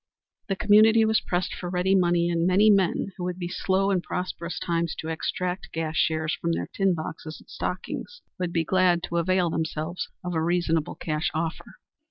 The 0.47 0.55
community 0.55 1.05
was 1.05 1.21
pressed 1.21 1.53
for 1.53 1.69
ready 1.69 1.93
money, 1.93 2.27
and 2.27 2.47
many 2.47 2.71
men 2.71 3.11
who 3.17 3.23
would 3.25 3.37
be 3.37 3.47
slow 3.47 3.91
in 3.91 4.01
prosperous 4.01 4.57
times 4.57 4.95
to 4.95 5.09
extract 5.09 5.71
gas 5.71 5.95
shares 5.95 6.33
from 6.41 6.53
their 6.53 6.69
tin 6.73 6.95
boxes 6.95 7.39
and 7.39 7.47
stockings 7.47 8.23
would 8.39 8.51
be 8.51 8.63
glad 8.63 9.03
to 9.03 9.17
avail 9.17 9.51
themselves 9.51 10.09
of 10.23 10.33
a 10.33 10.41
reasonable 10.41 10.95
cash 10.95 11.29
offer. 11.35 11.75